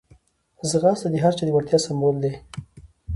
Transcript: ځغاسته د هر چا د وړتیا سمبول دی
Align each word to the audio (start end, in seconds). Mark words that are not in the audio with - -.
ځغاسته 0.69 1.07
د 1.11 1.15
هر 1.23 1.33
چا 1.37 1.43
د 1.45 1.49
وړتیا 1.53 1.79
سمبول 1.85 2.15
دی 2.23 2.33